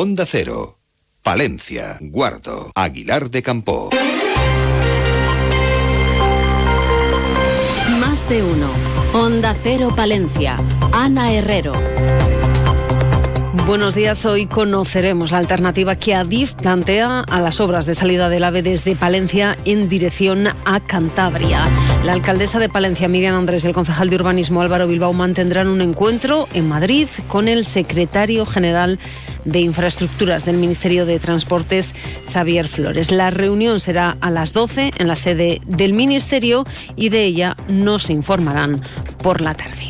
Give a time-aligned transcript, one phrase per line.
[0.00, 0.78] Onda Cero,
[1.24, 3.90] Palencia, Guardo, Aguilar de Campo.
[7.98, 8.70] Más de uno.
[9.12, 10.56] Onda Cero Palencia.
[10.92, 11.72] Ana Herrero.
[13.66, 14.24] Buenos días.
[14.24, 18.94] Hoy conoceremos la alternativa que Adif plantea a las obras de salida del AVE desde
[18.94, 21.64] Palencia en dirección a Cantabria.
[22.04, 25.80] La alcaldesa de Palencia, Miriam Andrés, y el concejal de urbanismo Álvaro Bilbao mantendrán un
[25.80, 31.94] encuentro en Madrid con el secretario general de Infraestructuras del Ministerio de Transportes,
[32.26, 33.10] Xavier Flores.
[33.10, 36.64] La reunión será a las 12 en la sede del Ministerio
[36.96, 38.82] y de ella nos informarán
[39.22, 39.88] por la tarde.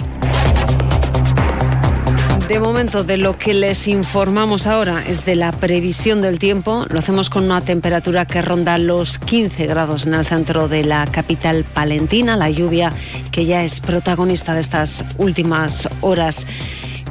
[2.48, 6.86] De momento, de lo que les informamos ahora es de la previsión del tiempo.
[6.88, 11.04] Lo hacemos con una temperatura que ronda los 15 grados en el centro de la
[11.04, 12.36] capital palentina.
[12.36, 12.90] La lluvia
[13.32, 16.46] que ya es protagonista de estas últimas horas.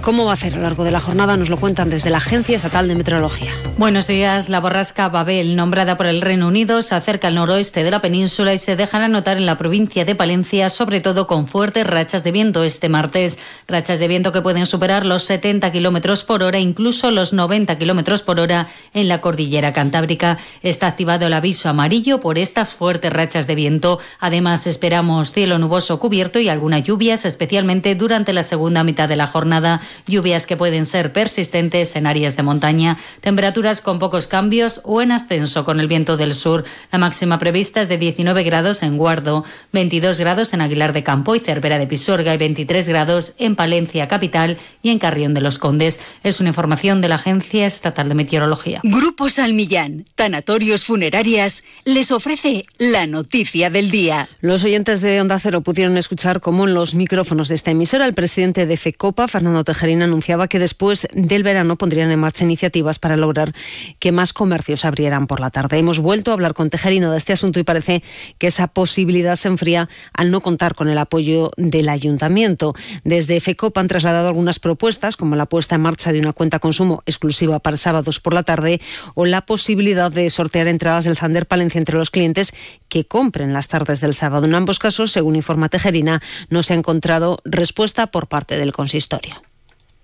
[0.02, 1.36] ¿Cómo va a hacer a lo largo de la jornada?
[1.36, 3.52] Nos lo cuentan desde la Agencia Estatal de Meteorología.
[3.78, 4.50] Buenos días.
[4.50, 8.54] La borrasca Babel, nombrada por el Reino Unido, se acerca al noroeste de la península
[8.54, 12.32] y se dejará notar en la provincia de Palencia, sobre todo con fuertes rachas de
[12.32, 13.38] viento este martes.
[13.68, 18.24] Rachas de viento que pueden superar los 70 kilómetros por hora, incluso los 90 kilómetros
[18.24, 20.38] por hora en la cordillera cantábrica.
[20.64, 23.99] Está activado el aviso amarillo por estas fuertes rachas de viento.
[24.20, 29.27] Además, esperamos cielo nuboso cubierto y algunas lluvias, especialmente durante la segunda mitad de la
[29.27, 35.02] jornada lluvias que pueden ser persistentes en áreas de montaña, temperaturas con pocos cambios o
[35.02, 36.66] en ascenso con el viento del sur.
[36.91, 39.43] La máxima prevista es de 19 grados en Guardo,
[39.74, 44.08] 22 grados en Aguilar de Campo y Cervera de Pisorga y 23 grados en Palencia
[44.08, 45.99] capital y en Carrión de los Condes.
[46.24, 48.82] Es una información de la Agencia Estatal de Meteorología.
[48.84, 54.30] Grupo Salmillán, Tanatorios Funerarias, les ofrece la noticia del día.
[54.41, 58.13] Los oyentes de Onda Cero pudieron escuchar cómo en los micrófonos de esta emisora el
[58.13, 63.16] presidente de FECOPA, Fernando Tejerina anunciaba que después del verano pondrían en marcha iniciativas para
[63.16, 63.54] lograr
[64.00, 65.78] que más comercios abrieran por la tarde.
[65.78, 68.02] Hemos vuelto a hablar con Tejerina de este asunto y parece
[68.40, 72.74] que esa posibilidad se enfría al no contar con el apoyo del ayuntamiento.
[73.04, 77.04] Desde FECOP han trasladado algunas propuestas, como la puesta en marcha de una cuenta consumo
[77.06, 78.82] exclusiva para sábados por la tarde
[79.14, 82.52] o la posibilidad de sortear entradas del Zander Palencia entre los clientes
[82.90, 84.48] que compren las tardes del sábado.
[84.48, 89.36] En ambos casos, según informa Tejerina, no se ha encontrado respuesta por parte del consistorio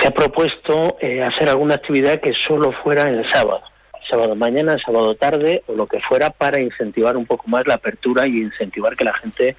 [0.04, 3.62] se ha propuesto eh, hacer alguna actividad que solo fuera el sábado,
[4.10, 8.28] sábado mañana, sábado tarde o lo que fuera para incentivar un poco más la apertura
[8.28, 9.56] y incentivar que la gente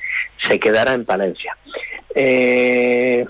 [0.47, 1.56] se quedara en Palencia.
[2.15, 3.25] Eh,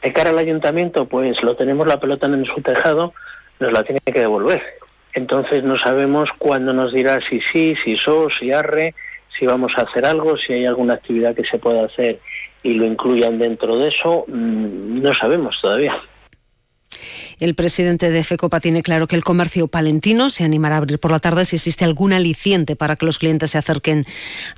[0.00, 3.14] de cara al ayuntamiento, pues lo tenemos la pelota en su tejado,
[3.58, 4.62] nos la tiene que devolver.
[5.14, 8.94] Entonces no sabemos cuándo nos dirá si sí, si so, si arre,
[9.36, 12.20] si vamos a hacer algo, si hay alguna actividad que se pueda hacer
[12.62, 16.00] y lo incluyan dentro de eso, mm, no sabemos todavía.
[17.38, 21.10] El presidente de FECOPA tiene claro que el comercio palentino se animará a abrir por
[21.10, 24.04] la tarde si existe algún aliciente para que los clientes se acerquen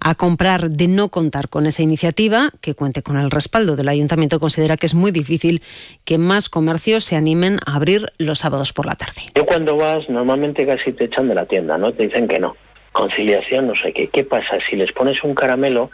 [0.01, 0.71] a comprar.
[0.71, 4.87] De no contar con esa iniciativa, que cuente con el respaldo del ayuntamiento, considera que
[4.87, 5.62] es muy difícil
[6.05, 9.23] que más comercios se animen a abrir los sábados por la tarde.
[9.35, 11.93] Yo cuando vas, normalmente casi te echan de la tienda, ¿no?
[11.93, 12.56] Te dicen que no.
[12.93, 14.09] Conciliación, no sé qué.
[14.09, 14.59] ¿Qué pasa?
[14.69, 15.91] Si les pones un caramelo,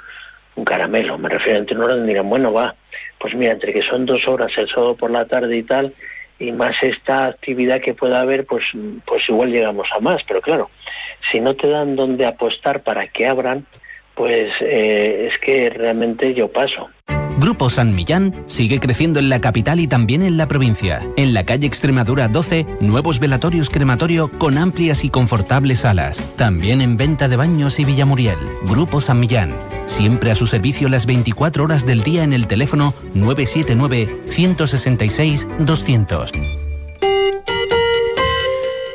[0.57, 2.75] un caramelo, me refiero entre una hora, dirán, bueno, va,
[3.19, 5.95] pues mira, entre que son dos horas el sábado por la tarde y tal,
[6.41, 8.65] y más esta actividad que pueda haber, pues,
[9.07, 10.23] pues igual llegamos a más.
[10.27, 10.71] Pero claro,
[11.31, 13.67] si no te dan donde apostar para que abran,
[14.15, 16.89] pues eh, es que realmente yo paso.
[17.39, 21.01] Grupo San Millán sigue creciendo en la capital y también en la provincia.
[21.17, 26.37] En la calle Extremadura 12, nuevos velatorios crematorio con amplias y confortables salas.
[26.37, 28.39] También en venta de baños y Villamuriel.
[28.65, 29.55] Grupo San Millán.
[29.91, 36.33] Siempre a su servicio las 24 horas del día en el teléfono 979 166 200.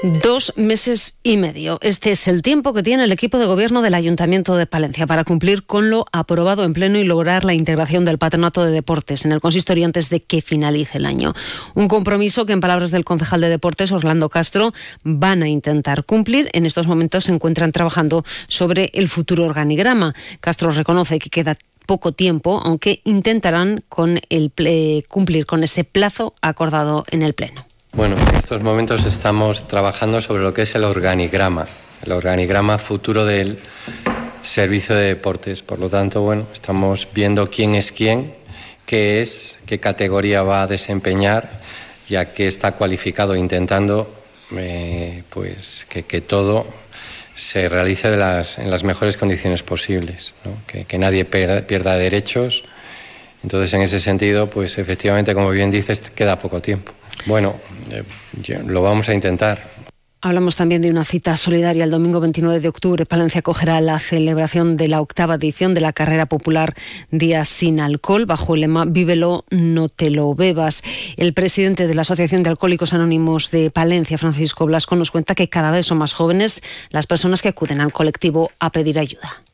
[0.06, 1.80] Dos meses y medio.
[1.82, 5.24] Este es el tiempo que tiene el equipo de gobierno del Ayuntamiento de Palencia para
[5.24, 9.32] cumplir con lo aprobado en pleno y lograr la integración del Patronato de Deportes en
[9.32, 11.34] el consistorio antes de que finalice el año.
[11.74, 16.52] Un compromiso que, en palabras del concejal de Deportes, Orlando Castro, van a intentar cumplir.
[16.54, 20.14] En estos momentos se encuentran trabajando sobre el futuro organigrama.
[20.40, 21.58] Castro reconoce que queda
[21.88, 24.52] poco tiempo, aunque intentarán con el
[25.08, 27.66] cumplir con ese plazo acordado en el Pleno.
[27.96, 31.64] Bueno, en estos momentos estamos trabajando sobre lo que es el organigrama,
[32.06, 33.58] el organigrama futuro del
[34.44, 35.62] servicio de deportes.
[35.62, 38.36] Por lo tanto, bueno, estamos viendo quién es quién,
[38.86, 41.50] qué es, qué categoría va a desempeñar,
[42.10, 44.14] ya que está cualificado, intentando
[44.58, 46.68] eh, pues que, todo
[47.34, 50.34] se realice de las, en las mejores condiciones posibles,
[50.68, 52.66] que, que, nadie pierda derechos.
[53.42, 56.92] Entonces, en ese sentido, pues efectivamente, como bien dices, queda poco tiempo.
[57.26, 57.56] Bueno,
[57.92, 58.04] eh,
[58.66, 59.76] lo vamos a intentar.
[60.26, 61.84] Hablamos también de una cita solidaria.
[61.84, 65.94] El domingo 29 de octubre, Palencia acogerá la celebración de la octava edición de la
[65.94, 66.74] carrera popular
[67.12, 70.82] Día sin Alcohol, bajo el lema Vívelo, no te lo bebas.
[71.18, 75.48] El presidente de la Asociación de Alcohólicos Anónimos de Palencia, Francisco Blasco, nos cuenta que
[75.48, 79.45] cada vez son más jóvenes las personas que acuden al colectivo a pedir ayuda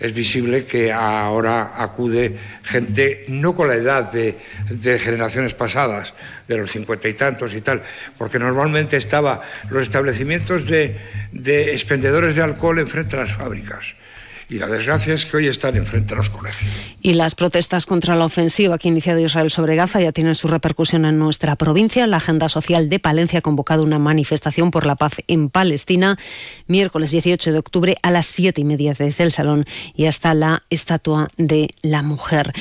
[0.00, 4.36] es visible que ahora acude gente no con la edad de,
[4.98, 6.14] generaciones pasadas,
[6.48, 7.82] de los cincuenta y tantos y tal,
[8.16, 10.96] porque normalmente estaba los establecimientos de,
[11.32, 13.94] de expendedores de alcohol enfrente a las fábricas.
[14.50, 16.68] Y la desgracia es que hoy están enfrente a los colegios.
[17.00, 20.48] Y las protestas contra la ofensiva que ha iniciado Israel sobre Gaza ya tienen su
[20.48, 22.04] repercusión en nuestra provincia.
[22.08, 26.18] La Agenda Social de Palencia ha convocado una manifestación por la paz en Palestina
[26.66, 30.64] miércoles 18 de octubre a las siete y media desde el Salón y hasta la
[30.68, 32.52] Estatua de la Mujer.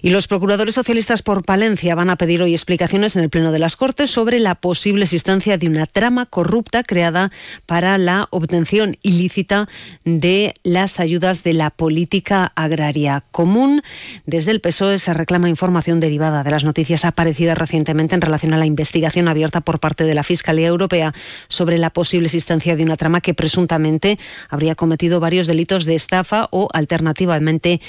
[0.00, 3.58] Y los procuradores socialistas por Palencia van a pedir hoy explicaciones en el Pleno de
[3.58, 7.30] las Cortes sobre la posible existencia de una trama corrupta creada
[7.66, 9.68] para la obtención ilícita
[10.04, 13.82] de las ayudas de la política agraria común.
[14.26, 18.58] Desde el PSOE se reclama información derivada de las noticias aparecidas recientemente en relación a
[18.58, 21.14] la investigación abierta por parte de la Fiscalía Europea
[21.48, 26.48] sobre la posible existencia de una trama que presuntamente habría cometido varios delitos de estafa
[26.50, 27.80] o alternativamente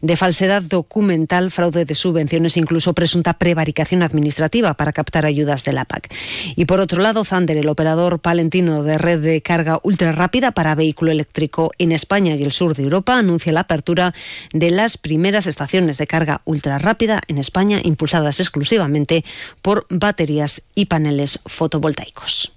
[0.00, 5.84] de falsedad documental, fraude de subvenciones, incluso presunta prevaricación administrativa para captar ayudas de la
[5.84, 6.12] PAC.
[6.54, 10.74] Y por otro lado, Zander, el operador palentino de red de carga ultra rápida para
[10.74, 14.14] vehículo eléctrico en España y el sur de Europa, anuncia la apertura
[14.52, 19.24] de las primeras estaciones de carga ultra rápida en España, impulsadas exclusivamente
[19.62, 22.52] por baterías y paneles fotovoltaicos.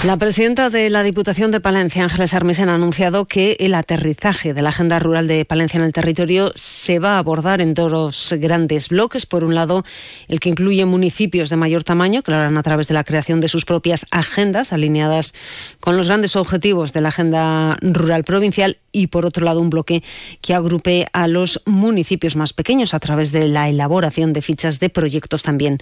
[0.04, 4.60] La presidenta de la Diputación de Palencia, Ángeles Armisen, ha anunciado que el aterrizaje de
[4.60, 8.88] la Agenda Rural de Palencia en el territorio se va a abordar en dos grandes
[8.88, 9.26] bloques.
[9.26, 9.84] Por un lado,
[10.26, 13.40] el que incluye municipios de mayor tamaño, que lo harán a través de la creación
[13.40, 15.34] de sus propias agendas alineadas
[15.78, 20.02] con los grandes objetivos de la Agenda Rural Provincial y por otro lado un bloque
[20.40, 24.90] que agrupe a los municipios más pequeños a través de la elaboración de fichas de
[24.90, 25.78] proyectos también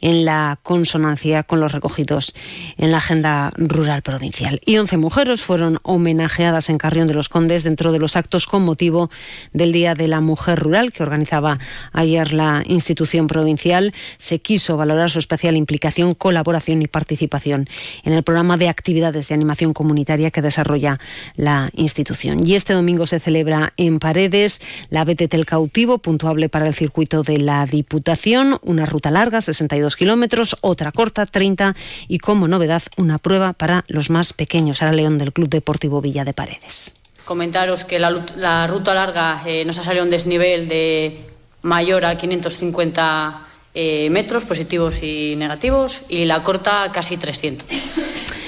[0.00, 2.34] en la consonancia con los recogidos
[2.76, 4.60] en la agenda rural provincial.
[4.64, 8.64] Y 11 mujeres fueron homenajeadas en Carrión de los Condes dentro de los actos con
[8.64, 9.10] motivo
[9.52, 11.58] del Día de la Mujer Rural que organizaba
[11.92, 13.92] ayer la institución provincial.
[14.18, 17.68] Se quiso valorar su especial implicación, colaboración y participación
[18.04, 20.98] en el programa de actividades de animación comunitaria que desarrolla
[21.36, 22.46] la institución.
[22.46, 27.22] Y este domingo se celebra en Paredes la BTT El Cautivo, puntuable para el circuito
[27.22, 31.74] de la Diputación, una ruta larga, 62 kilómetros, otra corta, 30,
[32.08, 34.82] y como novedad, una prueba para los más pequeños.
[34.82, 36.94] Ahora León del Club Deportivo Villa de Paredes.
[37.24, 41.24] Comentaros que la, ruta larga eh, nos ha salido un desnivel de
[41.62, 47.66] mayor a 550 eh, metros positivos y negativos y la corta casi 300.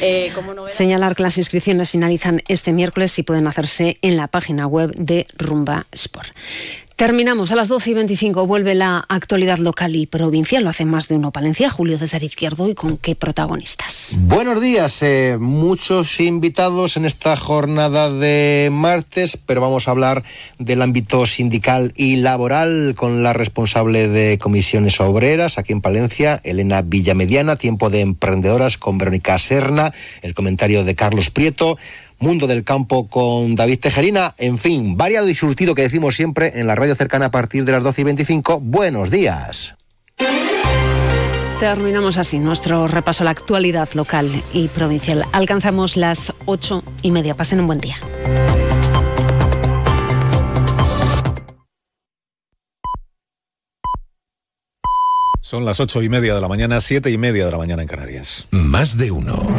[0.00, 0.32] Eh,
[0.68, 5.26] Señalar que las inscripciones finalizan este miércoles y pueden hacerse en la página web de
[5.38, 6.28] Rumba Sport.
[6.96, 8.46] Terminamos a las 12 y 25.
[8.46, 10.62] Vuelve la actualidad local y provincial.
[10.62, 11.68] Lo hace más de uno Palencia.
[11.68, 12.68] Julio César Izquierdo.
[12.68, 14.16] ¿Y con qué protagonistas?
[14.20, 15.02] Buenos días.
[15.02, 20.22] Eh, muchos invitados en esta jornada de martes, pero vamos a hablar
[20.60, 26.82] del ámbito sindical y laboral con la responsable de comisiones obreras aquí en Palencia, Elena
[26.82, 27.56] Villamediana.
[27.56, 29.92] Tiempo de emprendedoras con Verónica Serna.
[30.22, 31.76] El comentario de Carlos Prieto.
[32.18, 34.34] Mundo del Campo con David Tejerina.
[34.38, 37.72] En fin, variado y surtido que decimos siempre en la radio cercana a partir de
[37.72, 38.60] las 12 y 25.
[38.60, 39.74] Buenos días.
[41.60, 45.24] Terminamos así nuestro repaso a la actualidad local y provincial.
[45.32, 47.34] Alcanzamos las ocho y media.
[47.34, 47.96] Pasen un buen día.
[55.40, 57.88] Son las ocho y media de la mañana, siete y media de la mañana en
[57.88, 58.46] Canarias.
[58.50, 59.54] Más de uno.